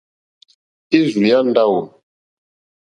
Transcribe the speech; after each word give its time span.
Érzù 0.97 1.21
yá 1.27 1.39
ndáwò. 1.49 1.81